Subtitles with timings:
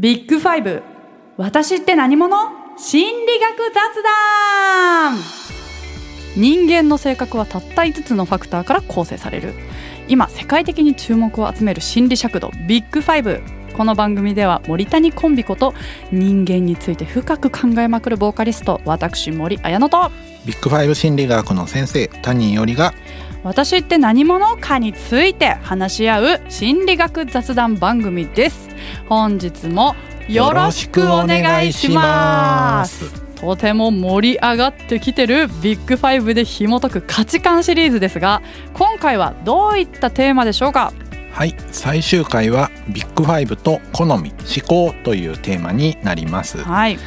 [0.00, 0.82] ビッグファイブ。
[1.36, 2.34] 私って何者？
[2.78, 5.18] 心理学雑談。
[6.38, 9.52] 人間の性格はたった5つのファクターから構成される。
[10.08, 13.42] 今世界的に注目を集める心理尺度ビッグファイブ。
[13.76, 15.74] この番組では森谷コンビこと
[16.10, 20.10] 人間について深く考えまくるボーカリスト私森綾乃と。
[20.46, 22.94] ビッグファイブ心理学の先生谷よりが
[23.42, 28.68] 私って何者かについて話し合う心理学雑談番組です。
[29.08, 29.94] 本日も
[30.28, 33.20] よろしくお願いします。
[33.36, 35.48] とても盛り上がってきてる。
[35.62, 38.42] ビッグファイブで紐解く価値観シリーズですが
[38.74, 40.92] 今回はどういったテーマでしょうか？
[41.32, 46.58] はい最終回はビッグファイブと好み嗜好というテーマになります。
[46.58, 46.98] はい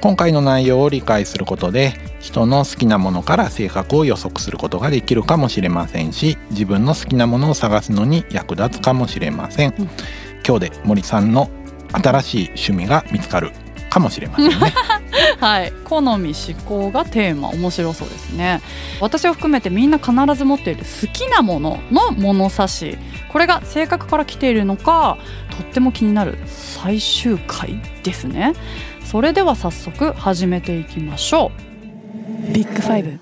[0.00, 9.90] 今回の内容を理解することで人の好きなものから性格を予測することができるかもしれませんし自分の好きなものを探すのに役立つかもしれません、うん。
[10.46, 11.50] 今日で森さんの
[11.92, 13.50] 新しい趣味が見つかる
[13.90, 14.56] かもしれませんね。
[15.40, 15.72] はい。
[15.84, 17.48] 好み思考がテーマ。
[17.48, 18.60] 面白そうですね。
[19.00, 22.96] 私を含めてみんな必ず持っている好きなものの物差し。
[23.32, 25.16] これが性格から来ているのか
[25.56, 28.54] とっても気になる最終回ですね
[29.10, 31.50] それでは早速始めていきましょ
[32.48, 32.52] う。
[32.52, 33.18] ビッグファイブ。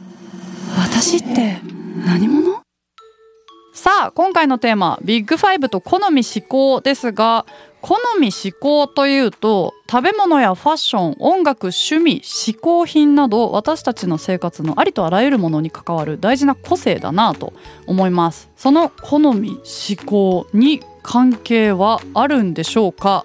[0.76, 1.62] 私って
[2.04, 2.60] 何者？
[3.72, 7.46] さあ今回のテーマビッグファイブと好み思考ですが
[7.80, 17.54] 好み思考というと食べ物やファッション音楽趣味嗜好品など私たちの生活のありとあらゆるものに関わる大事な個性だなと
[17.86, 18.50] 思います。
[18.56, 19.58] その好み思
[20.04, 23.24] 考に関係はあるんでしょうか？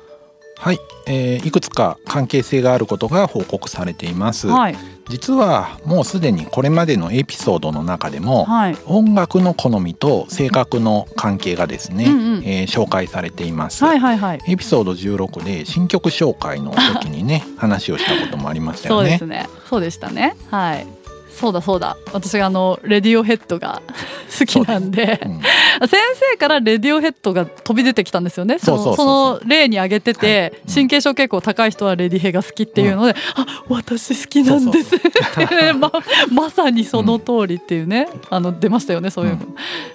[0.64, 4.78] はい、えーいくつか関係性があることが報告されています、はい。
[5.10, 8.78] 実はもうすでにこれまでのエピソードの中でも、はい。
[8.86, 12.44] 音楽の好みと性格の関係がですね、うんうん。
[12.46, 14.40] えー紹介されています、はいはいはい。
[14.48, 19.10] エピソード16で新曲紹介の時にね 話をしたこともありましたよね。
[19.10, 19.50] そうですね。
[19.70, 20.38] そうでしたね。
[20.50, 20.88] はい
[21.34, 21.98] そうだそうだ。
[22.14, 23.82] 私があのレディオヘッドが
[24.40, 25.20] 好きなんで。
[25.26, 25.42] うん。
[25.88, 26.00] 先
[26.32, 28.60] 生からレディオヘッドが飛び出てきたんですよね。
[28.60, 30.62] その例に挙げてて、はい。
[30.68, 30.74] うん。
[30.74, 34.96] 神経症結構高い人はレディヘが好きっていうので、あ私好きなんです。
[34.96, 35.92] って ま
[36.32, 39.40] まさにその通りっていうね、あの出ましたよねそういうの。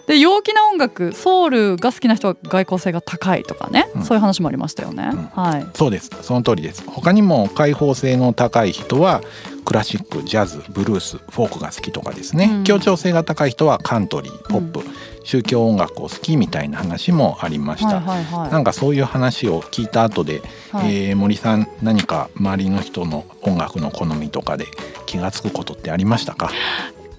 [0.06, 4.03] で陽気な音楽ソウルが好きな人は外交性が高いとかね、うん。
[4.03, 5.10] そういう話もありましたよね。
[5.12, 5.31] うん。
[5.34, 5.66] はい。
[5.75, 6.10] そうです。
[6.22, 6.82] その通りです。
[6.87, 9.21] 他にも開放性の高い人は
[9.69, 12.65] クラシックジャズブルースフォークが好きとかですね、うん。
[12.65, 14.81] 協調性が高い人はカントリーポップ、
[15.25, 18.51] 宗教音楽を好きみたいな話もありました、はいはいはい。
[18.51, 20.41] なんかそういう話を聞いた後で、
[20.73, 21.09] はい。
[21.09, 24.69] えー森さん何か周りの人の音楽の好みとかで
[25.05, 26.51] 気が付くことってありましたか？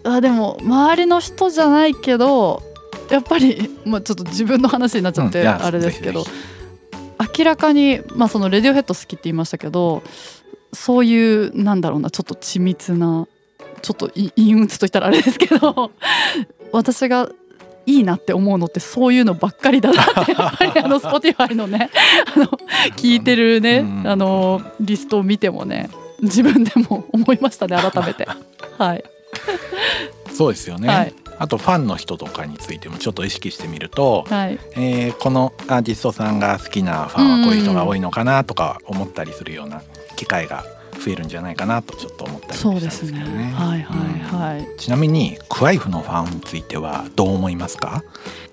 [0.04, 2.64] あでも周りの人じゃないけど
[3.12, 5.48] やっぱり、まあ、ちょっと自分の話になっちゃってうん。
[5.48, 6.32] あれですけど、ぜ
[7.38, 10.02] 明らかに、まあ、そのレディオヘッド好きって言いましたけど
[10.74, 13.28] そういうなんだろうなちょっと緻密な
[13.82, 15.92] ちょっとい陰鬱と言ったらあれですけど
[16.72, 17.30] 私が
[17.86, 21.90] いいなって思うのってそういうのばっかりだなってやっぱりあの Spotify のね
[22.36, 22.46] あの
[22.98, 24.08] 聞いてるねうん。
[24.08, 25.90] あのリストを見てもね
[26.22, 28.28] 自分でも思いましたね改めて。
[28.78, 29.04] はい、
[30.32, 31.14] そうですよね、はい。
[31.38, 34.60] あとファンの人とかについてもちょっと意識してみると、はい。
[34.76, 39.82] えーこのアーティストさんが好きなファンはこういう人が多いのかなとか思ったりするような
[40.20, 40.66] 機会が
[41.04, 43.48] 増えるんじゃないかなとちょっと思ったりもしたんでですすけどね。
[43.48, 43.54] ね。
[43.54, 44.68] はいはいはい。
[44.78, 48.04] ちなみにクワイフのファンについてはどう思いますか？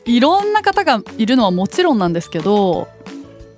[0.04, 2.86] いろんな方がいるのはもちろんなんですけど、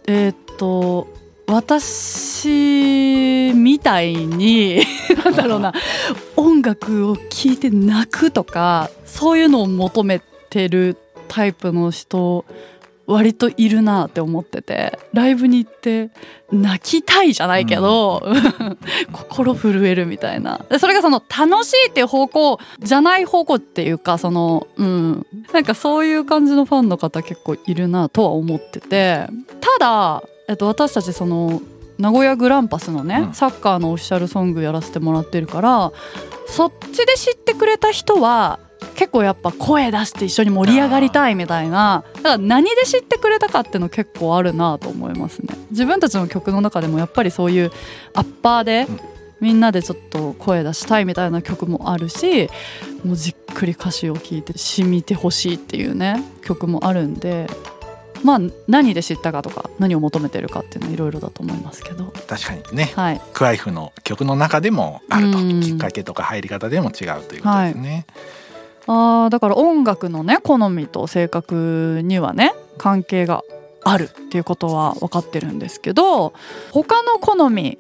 [0.07, 1.07] えーっと
[1.51, 4.83] 私みたいに
[5.25, 5.73] なんだろうな
[6.37, 10.21] 音楽を聴いて泣くとかそういうのを求め
[10.51, 10.97] てる
[11.29, 12.45] タイプの人
[13.09, 16.11] 割といるなって思っててライブに行って
[16.53, 18.23] 泣きたいじゃないけど、
[19.13, 20.61] 心震えるみたいな。
[20.69, 25.27] でそれがその楽しいっていう方向じゃない方向っていうかそのうん。
[25.53, 29.27] なんかそういう感じのファンの方結構いるなとは思ってて
[29.61, 31.63] ただ、えっと、私たちその
[31.99, 33.35] 名古屋グランパスのね、うん。
[33.35, 35.93] サッカーのオフィシャルソングやらせてもらってるから
[36.47, 38.59] そっちで知ってくれた人は
[38.99, 42.03] 結構やっぱ声出して一緒に盛り上がりたいみたいな。
[42.17, 45.57] だから何で知ってくれたかっていうの結構あるなと思いますね。
[45.71, 47.71] 自分たちの曲の中でもやっぱりそういう
[48.15, 49.01] アッパーでうん。
[49.41, 52.49] みんなでちょっと声出したいみたいな曲もあるし
[53.05, 57.47] もうじっくり歌詞を聴いて染みてほしいっていうね曲もあるんで
[58.25, 62.13] まあ何で知ったかとか何を求めてるかっていうのはいろいろだと思いますけど。
[62.27, 62.93] 確かにね。
[62.97, 63.21] はい。
[63.33, 65.39] クワイフの曲の中でもあると。
[65.39, 65.61] うん。
[65.61, 68.07] きっかけとか入り方でも違うということですね。
[68.89, 73.45] あだから音楽のね好みと性格にはね関係が
[73.85, 76.33] あるっていうことは分かってるんですけど
[76.73, 77.79] 他の好み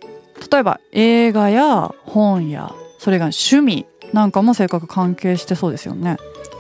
[0.53, 6.17] 例えば映画や本やそれが趣味なんかも性格関係してそうですよね。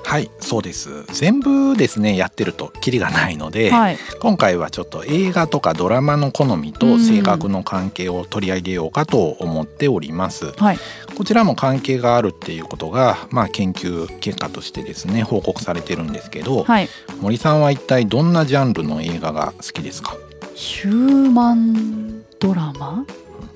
[0.08, 1.04] はいそうです。
[1.12, 10.52] 全部ですねやってるとキリがないので、はい、今回はちょっと映画とかドラマの好みと性格の関係を取り上げようかと思っております。
[10.52, 10.78] はい、
[11.14, 16.88] こちらも関係があるっていうことが、まあ、研究結果としてですね報告されてるんですけど、はい、
[17.20, 20.16] 森さんは一体どんなジャンルの映画が好きですか？
[20.54, 23.04] ヒューマンドラマ？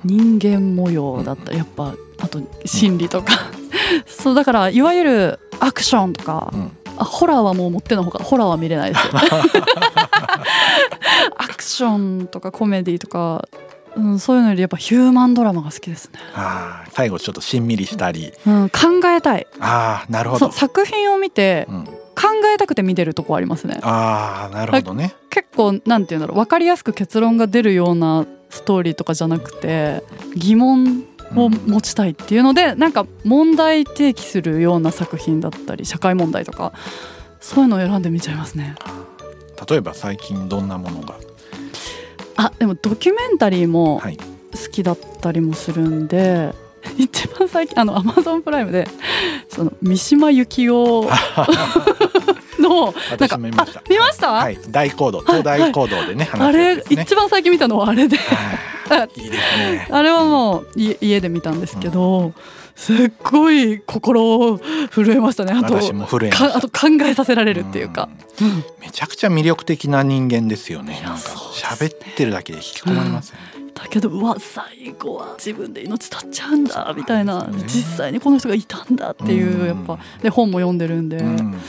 [0.04, 1.54] 人間模様だった。
[1.54, 3.32] やっぱあと心理とか、
[4.06, 6.72] そうだからいわゆるアクションとか、うん。
[6.98, 9.12] あホラーはもう持ってのほかホラーは見れないですよ。
[11.38, 13.48] アクションとかコメディとか、
[13.96, 18.32] うん、そういうのよりやっぱヒューマンドラマが好きですね、あー最後ちょっとしんみりしたり。
[18.46, 19.46] うん、考えたい。
[19.60, 20.50] ああなるほど。
[20.50, 21.92] 作品を見てうん、考
[22.54, 23.78] えたくて見てるとこありますね。
[23.82, 25.14] ああなるほどね。
[25.30, 30.02] 結構なんていうんだろう分かりやすく結論が出るようなストーリーとかじゃなくて
[30.36, 31.04] 疑問
[31.36, 36.72] を持ちたいっていうので、なんか問題提起するような作品だったり社会問題とか
[37.40, 38.74] そういうのを選んで見ちゃいますね。
[39.68, 41.16] 例えば最近どんなものが？
[42.36, 44.16] あでもドキュメンタリーもはい。
[44.16, 46.52] 好きだったりもするんで、
[46.98, 48.86] 一番最近あのアマゾンプライムで
[49.48, 51.08] その三島由紀夫
[52.62, 53.80] のなん私かも見ました。
[53.80, 54.58] あ見ました、はい。
[54.68, 55.20] 大行動。
[55.20, 57.02] 東大行動でね、あ話れですね。
[57.02, 58.16] 一番最近見たのはあれで。
[58.16, 59.10] はい。
[59.20, 59.88] いいですね。
[59.90, 62.32] あれはもうい家で見たんですけど、
[62.74, 64.58] すっごい心
[64.90, 65.52] 震えましたね。
[65.52, 68.08] あとあと考えさせられるっていうか、
[68.40, 68.64] うん。
[68.80, 71.00] めちゃくちゃ魅力的な人間ですよね。
[71.04, 77.62] なんか喋ってるだけで引き込まれますよね、だけどうわ最後は自分で命絶っちゃうんだみたいな、ね。
[77.66, 81.60] 実際にこの人がいたんだっていう、うんやっぱで本も読んでるんで、うん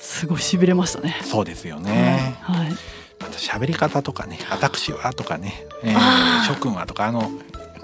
[0.00, 1.16] すごいしびれましたね。
[1.22, 2.70] そうですよね、はい、はい。
[3.20, 6.50] また喋り方とかね「私は」とかね「えあー。
[6.50, 7.30] ー、諸君は」とかあの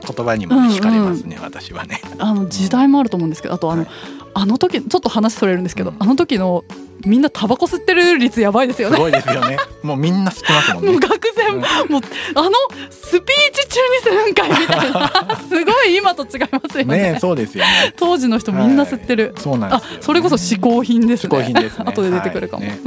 [0.07, 2.01] 言葉にも惹かれますね、私はね。
[2.19, 3.91] あの時代もあると思うんですけどあとあの、はい。
[4.35, 5.97] あの時ちょっと話それるんですけど、うん。
[5.99, 6.65] あの時の
[7.05, 8.97] みんなタバコ吸ってる率やばいですよね。
[8.97, 9.57] すごいですよね。
[9.83, 10.91] もうみんな吸ってますもんね。
[10.93, 11.65] もう学生も、も
[11.99, 12.03] う
[12.35, 12.51] あの
[12.91, 13.21] スピー
[13.53, 17.95] チ中にするんかいみたいな すごい今と違いますよねねそうですよね。
[17.97, 19.81] 当時の人みんな吸ってる、はいそうなんね。
[20.01, 21.85] それこそ嗜好品ですね嗜好品ですね。
[21.87, 22.81] 後で出てくるかも、はいね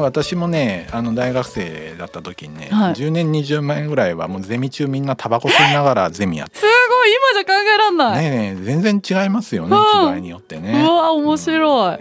[0.00, 6.70] 私もね、あの大学生だった時にね、はい10年20年ぐらいはもうゼミ中みんなタバコ吸いながらゼミやってすごい
[7.08, 9.82] 今じゃ考えらんない、ねえねえ全然違いますよね、うん。
[9.82, 10.82] 時代によってね。
[10.82, 11.94] うわ面白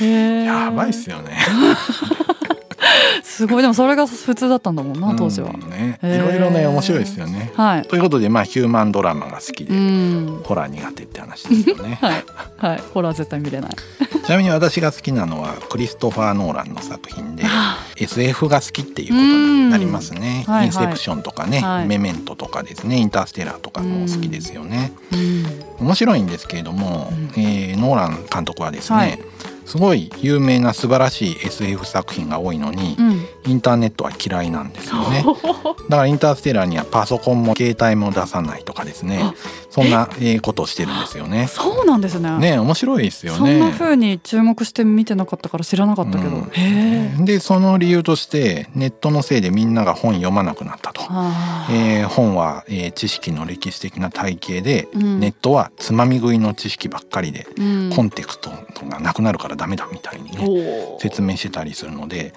[0.00, 0.04] い、
[0.44, 1.38] やばいっすよね。
[3.22, 3.62] すごい。
[3.62, 7.52] でもそれが普通だったんだもんな当時は、うんね、いろいろね面白いですよね。
[7.54, 7.82] はい。
[7.82, 10.40] ということでまあヒューマンドラマが好きうで、ん。
[10.44, 11.98] ホラー苦手って話ですよね。
[12.02, 12.24] はい。
[12.58, 12.82] はい。
[12.92, 13.70] ホラー絶対見れない。
[14.24, 20.44] ちなみに私が好きなのはクリストファー・ノーランの作品であ SF が好きっていうことになりますね。
[20.46, 20.52] うん。
[20.52, 20.66] はいはい。
[20.66, 21.86] インセプションとかね、はい。
[21.86, 22.96] メメントとかですね。
[22.96, 24.92] インターステラーとかも好きですよね。
[25.12, 25.16] う
[25.82, 25.86] ん。
[25.86, 27.40] 面白いんですけれども、うん。
[27.40, 29.18] えーノーラン監督はですね、はい。
[29.66, 33.26] すごい有名な素晴らしい SF 作品が多いのに、うん。
[33.46, 35.24] インターネットは嫌いなんですよね。
[35.88, 39.20] だからインターステラーにはパソコンも携帯も出さないとかですね。
[39.22, 39.34] あ
[39.74, 41.48] そんなえーことをしてるんですよね。
[41.48, 42.30] そうなんですね。
[42.38, 43.38] ね面白いですよね。
[43.38, 47.24] そんな風に注目して見てなかったから知らなかったけど、うん。
[47.24, 51.02] でその理由としてネットのせいでみんなが本読まなくなったと。
[51.72, 55.18] えー本は、えー知識の歴史的な体系で、うん。
[55.18, 57.90] ネットはつまみ食いの知識ばっかりで、うん。
[57.92, 58.50] コンテクスト
[58.86, 62.32] がなくなるからダメだみたいにね説明してたりするので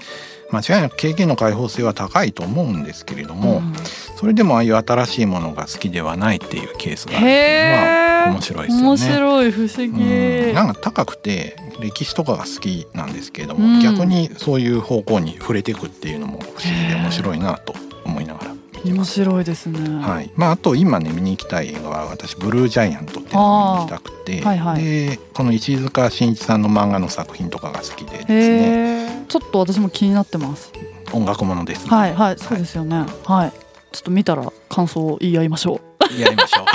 [0.51, 3.73] 間違いなく経験の開放性は高いと思うんですけれども、うん。
[4.17, 7.75] それでもああいう新しいものが好きではないっていうケースがあるっていうのへ
[8.21, 8.87] はえ面白いですよね。
[8.87, 13.81] 面白い不思議、うん、なんか高くて歴史とかが好きなんですけれども、うん。
[13.81, 17.75] 逆にそういう方向に触れていくっていうのも不思議で面白いなと
[18.05, 18.46] 思いながら。
[18.46, 18.46] 見
[18.93, 19.13] ます。
[19.13, 20.31] 白いですね、はい。
[20.35, 24.83] まあ、あと今ね見に行きたい映画は私「ブルージャイアント」っていうのを見に行きたくて、はいはい。
[24.83, 29.25] でこの石塚真一さんの漫画の作品とかが好きでですね。
[29.27, 30.71] ちょっと私も気になってます。
[31.13, 33.05] 音楽ものですね、はいはいそうですよね。
[33.25, 33.51] はい、
[33.91, 35.81] ちょっと見たら感想を言い合いましょ
[36.17, 36.65] やりましょう。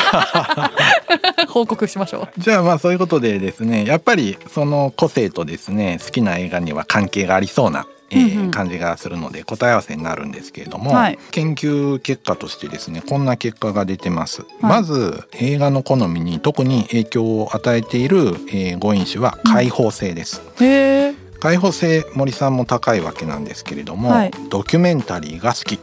[1.45, 1.47] う。
[1.53, 2.41] 報告しましょう。
[2.41, 8.51] じゃあまあそういうことでですねやっぱりその個性とですね好きな映画には関係がありそうな、えーうんうん。
[8.51, 11.19] 感じがするので答え合わせになるんですけれども、はい。
[11.31, 24.31] 研究結果としてですねこんな結果が出てます、まず映画の好みに特に影響を与えている、えー、語因子は開放性です、へえ開放性森さんも高いわけなんですけれども、はい。
[24.49, 25.77] ドキュメンタリーが好き。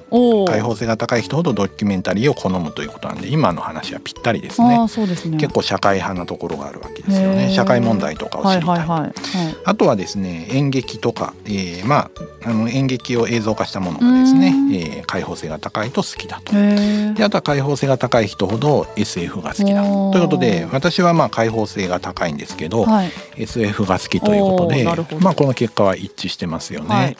[0.50, 4.78] 開放性が高い人ほどドキュメンタリーを好むということなんで今の話はぴったりですね。
[4.78, 5.38] ね。
[5.38, 7.52] 結構社会派なところがあるわけですよね。
[7.54, 9.56] 社会問題とかを知りたい,、はいはいはいはい。
[9.66, 12.10] あとはですね演劇とか、えーま
[12.44, 16.54] ああの演劇を映像化したものがですねうん、えー開放性が高いと好きだと。
[16.56, 20.14] へであとは開放性が高い人ほど SF が好きだと。
[20.16, 23.12] いうことで私はまあ開放性が高いんですけど、はい。
[23.36, 24.86] SF が好きということで
[25.20, 26.96] まあ、この結果は一致してますよね。
[26.96, 27.18] はい。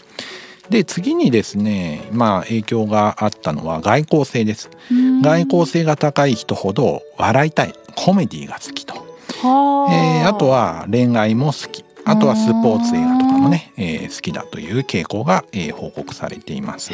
[0.70, 4.70] で次にですね、まあ、影響があったのは外交性です。
[4.92, 5.22] うん。
[5.22, 8.94] 外交性が高い人ほど笑いたいコメディが好きと、
[9.42, 11.84] はえーあとは恋愛も好き。
[12.06, 16.94] あとはスポーツ映画とかもね、えー好きだという傾向が、えー報告されています。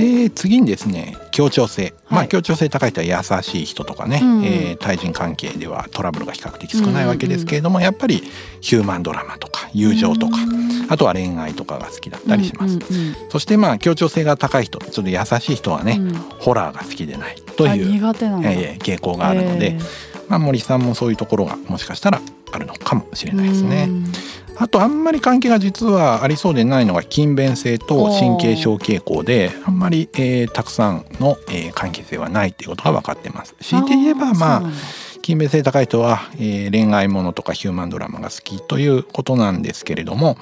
[0.00, 2.26] で次にですね協調性、まはい。
[2.26, 4.44] あ協調性高い人は優しい人とかね、うんうん。
[4.44, 8.22] えー対人関係ではトラブルが比較的少ないわけですけれども、やっぱり
[8.60, 10.38] ヒューマンドラマとか友情とか、
[10.88, 12.74] あとは恋愛とかが好きだったりします。
[12.74, 16.14] うんうんそしてまあ協調性が高い人ちょっと優しい人はね、うん。
[16.14, 22.20] ホラーが好きでないとあいう、えー傾向があるので、へーまあ、森さんもそういうところがもしかしたら
[22.52, 23.92] あるのかもしれないですねう。
[23.92, 24.04] ん
[24.56, 33.54] あとあんまり関係が実はありそうでないのが勤勉性と神経症傾向であんまり、えーたくさんの、えー関係性はないっていうことが分かってます。
[33.62, 34.62] 強いて言えばまあ
[35.22, 40.36] 勤勉性高い人は、えー恋愛ものとかヒューマンドラマが好きということなんですけれども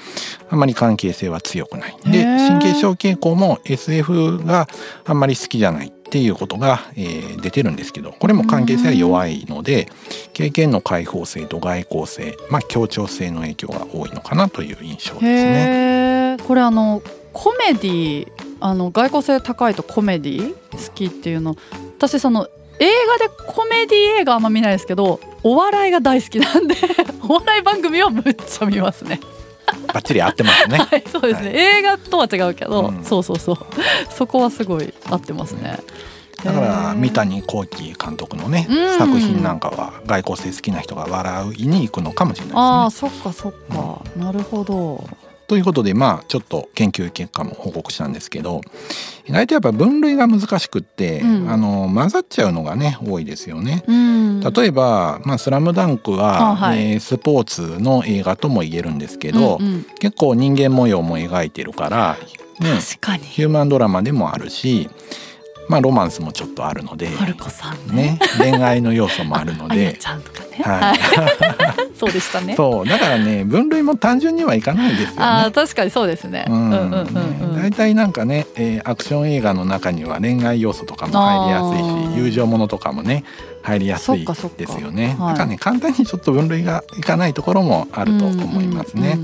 [0.51, 1.97] あんまり関係性は強くない。
[2.07, 4.67] で神経症傾向も SF が
[5.05, 9.89] あんまり好きじゃないっていうことが、えー出てるんですけどこれも関係性は弱いので
[10.33, 16.37] 経験の開放性と外交性、まあ、協調性の影響が多いのかなという印象ですね。
[16.47, 20.59] これあのコメディあの外交性高いとコメディ好
[20.95, 21.57] きっていうの
[21.97, 22.49] 私その
[22.81, 26.75] 映画でコメディ映画あんま見ないですけどお笑いが大好きなんで
[27.23, 29.21] お笑い番組はむっちゃ見ますね。
[29.93, 30.79] バッチリ合ってますね。
[30.79, 33.59] はいそうですね、は映画とは違うけど、うんそうそうそう
[34.11, 35.79] そこはすごい合ってますね。
[36.45, 43.11] だから三谷幸喜監督のね、うん作品なんかは外交性好きな人が笑いに行くのかもしれああないですね。
[43.11, 45.05] そっかそっか、なるほど。
[45.49, 48.61] ということでまあちょっと研究結果も報告したんですけど
[49.29, 51.51] 意外とやっぱ分類が難しくって、うん。
[51.51, 53.85] あの混ざっちゃうのがね多いですよね。
[53.87, 54.41] うん。
[54.41, 56.93] 例えば「まあ、スラムダンクは、あはい。
[56.93, 59.87] えースポーツの映画とも言えるんですけど、うんうん。
[60.01, 62.17] 結構人間模様も描いてるから、
[62.61, 63.25] ね、確かに。
[63.25, 64.89] ヒューマンドラマでもあるし、
[65.69, 67.17] まあ、ロマンスもちょっとあるので、ね。
[67.93, 69.97] ね、恋愛の要素もあるので。
[70.01, 75.15] ちゃんとかね、はい そうでしたねそうだからね分類も単純にはいかないですよね。
[75.19, 76.45] あー確かにそうですね。
[76.49, 77.63] ううんんうんうんうん。
[77.63, 83.25] 大体なんかね、えーアクション映画の中には恋愛要素とかも入りやすいし友情ものとかもね
[83.63, 84.25] 入りやすい
[84.57, 85.17] ですよね。
[85.19, 89.19] はいだからね簡単にちょっと分類がいかないところもあると思いますね。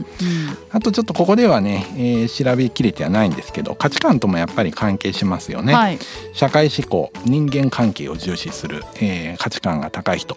[0.70, 5.72] あとちょっとここではね、えー調べきれてはないんですけど価値観ともやっぱり関係しますよね。
[5.74, 5.98] はい。
[6.32, 10.34] 社会思考人間関係を重視する、えー価値観が高い人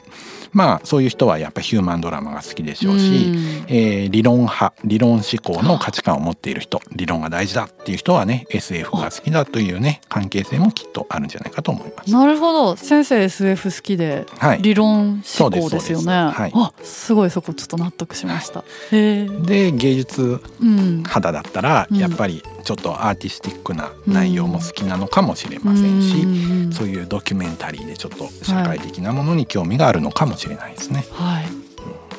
[0.53, 12.11] まあそういう人はやっぱヒューマンドラマが好きでしょうし、うんえー理論派理論思考の価値観を持っている人理論が大事だっていう人はね SF が好きだというね関係性もきっとあるんじゃないかと思います。
[12.11, 12.75] なるほど。
[12.75, 16.13] 先生 SF 好きではい、理論思考ですよね。
[16.13, 18.63] はいあ、すごいそこちょっと納得しました。
[18.91, 19.27] へえ。
[19.27, 21.03] で芸術うん。
[21.03, 31.05] 肌だったらうんやっぱりちょっとアーティスティックな内容も好きなのかもしれませんし、うんうんそういうドキュメンタリーでちょっと社会的なものに興味があるのかもしれないですね。
[31.11, 31.66] はい。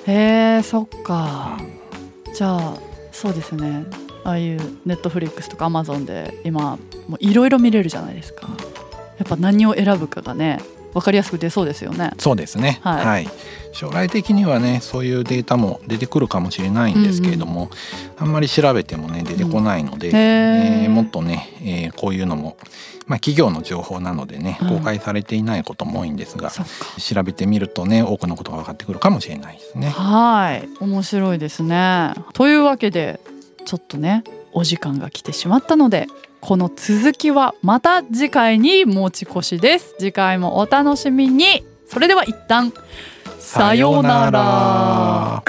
[0.08, 1.58] へえ、そっか。
[2.34, 2.78] じゃあ
[3.12, 3.84] そうですね。
[4.24, 6.78] ああいうネットフリックスとかアマゾンで今
[7.20, 8.48] いろいろ見れるじゃないですか。
[9.18, 10.60] やっぱ何を選ぶかがね
[10.92, 12.10] 分かりやすく出そうですよね。
[12.18, 13.28] そうですね、はいはい、
[13.72, 17.70] 将来的にはねそういうデータも出てくるかもしれないんですけれども、
[18.16, 20.14] あんまり調べてもね出てこないので、へー
[20.84, 22.56] えーもっとね、えーこういうのも、
[23.06, 27.00] まあ、企業の情報なのでねうん公開されていないことも多いんですが、そっか。
[27.00, 29.90] 調べてみるとね多くのことが分かってくるかもしれないですね。
[29.90, 32.14] はい面白いですね。
[32.32, 33.20] というわけで
[33.64, 36.06] ちょっとねお時間が来てしまったので
[36.48, 39.94] この続きはまた次回に持ち越しです。
[39.98, 41.62] 次回もお楽しみに。
[41.86, 42.72] それでは一旦
[43.38, 45.42] さようなら。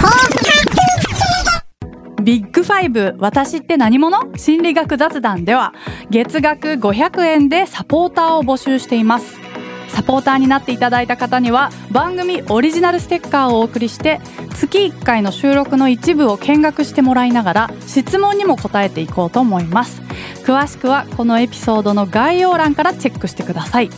[2.21, 4.19] ビッグファイブ私って何者？
[4.35, 5.73] 心理学雑談では
[6.09, 9.39] 月額500円でサポーターを募集しています
[9.87, 14.19] サポーターになっていただいた方には番組オリジナルステッカーをお送りして
[14.53, 20.08] 月1回の収録の一部を見学してもらいながら質問にも答えていこうと思います
[20.49, 23.91] 詳しくはこのエピソードの概要欄からチェックしてください。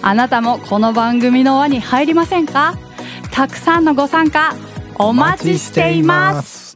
[0.00, 2.78] あなたもこの番組の輪に入りませんか？
[3.30, 4.56] たくさんのご参加
[4.94, 6.69] お待ちしています。